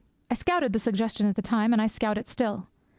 I 0.31 0.33
scouted 0.33 0.73
the 0.73 0.79
suggestion 0.79 1.27
at 1.27 1.35
the 1.35 1.43
time; 1.43 1.75
I 1.79 1.85
scout 1.85 2.17
it 2.17 2.27
still. 2.27 2.65